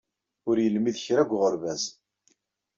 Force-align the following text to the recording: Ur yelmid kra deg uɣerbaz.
Ur 0.49 0.55
yelmid 0.59 0.95
kra 1.05 1.23
deg 1.23 1.31
uɣerbaz. 1.35 1.83